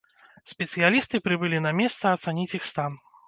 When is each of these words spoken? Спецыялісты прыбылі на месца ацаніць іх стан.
Спецыялісты 0.51 1.21
прыбылі 1.27 1.61
на 1.67 1.75
месца 1.81 2.05
ацаніць 2.17 2.55
іх 2.59 2.67
стан. 2.73 2.99